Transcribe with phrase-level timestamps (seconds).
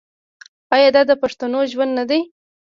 [0.75, 2.19] آیا دا د پښتنو ژوند نه دی؟